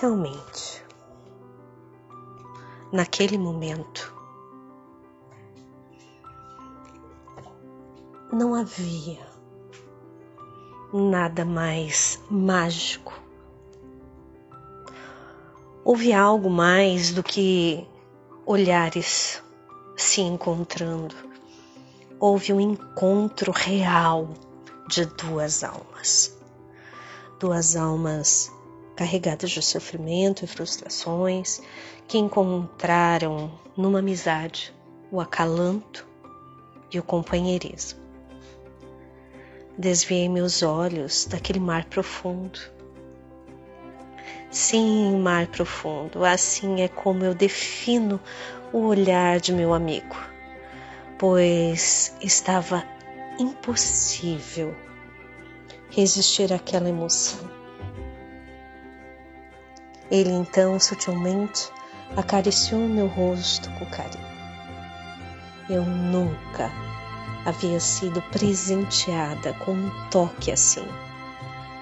[0.00, 0.82] Realmente,
[2.90, 4.14] naquele momento,
[8.32, 9.20] não havia
[10.90, 13.12] nada mais mágico.
[15.84, 17.86] Houve algo mais do que
[18.46, 19.42] olhares
[19.98, 21.14] se encontrando.
[22.18, 24.30] Houve um encontro real
[24.88, 26.34] de duas almas.
[27.38, 28.50] Duas almas
[29.00, 31.62] carregadas de sofrimento e frustrações
[32.06, 34.74] que encontraram numa amizade
[35.10, 36.06] o acalanto
[36.92, 37.98] e o companheirismo.
[39.78, 42.60] Desviei meus olhos daquele mar profundo.
[44.50, 48.20] Sim, mar profundo, assim é como eu defino
[48.70, 50.16] o olhar de meu amigo,
[51.18, 52.84] pois estava
[53.38, 54.76] impossível
[55.88, 57.59] resistir àquela emoção.
[60.10, 61.70] Ele então sutilmente
[62.16, 64.30] acariciou meu rosto com carinho.
[65.68, 66.70] Eu nunca
[67.44, 70.84] havia sido presenteada com um toque assim,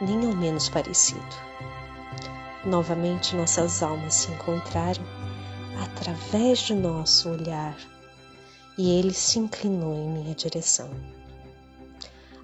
[0.00, 1.20] nem ao menos parecido.
[2.64, 5.02] Novamente nossas almas se encontraram
[5.82, 7.76] através de nosso olhar
[8.78, 10.88] e ele se inclinou em minha direção.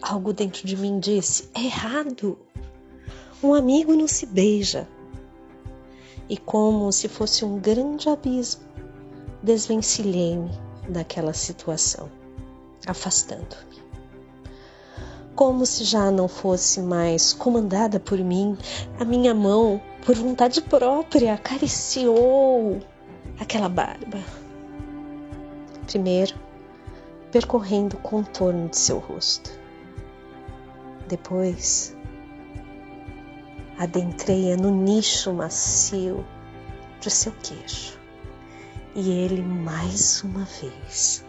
[0.00, 2.38] Algo dentro de mim disse: errado.
[3.42, 4.86] Um amigo não se beija.
[6.28, 8.62] E como se fosse um grande abismo,
[9.42, 10.50] desvencilhei-me
[10.88, 12.10] daquela situação
[12.86, 13.82] afastando-me.
[15.34, 18.56] Como se já não fosse mais comandada por mim,
[19.00, 22.80] a minha mão, por vontade própria, acariciou
[23.40, 24.18] aquela barba.
[25.86, 26.34] Primeiro,
[27.30, 29.50] percorrendo o contorno de seu rosto.
[31.08, 31.96] Depois,
[33.82, 36.24] adentrei-a no nicho macio
[37.00, 37.98] de seu queixo.
[38.94, 41.24] E ele mais uma vez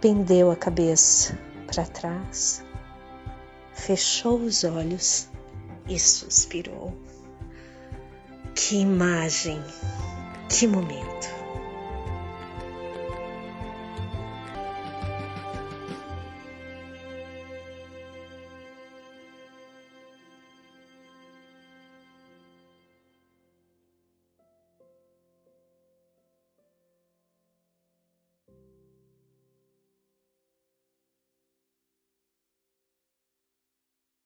[0.00, 2.64] pendeu a cabeça para trás,
[3.74, 5.28] fechou os olhos
[5.86, 6.96] e suspirou.
[8.54, 9.62] Que imagem,
[10.48, 11.39] que momento!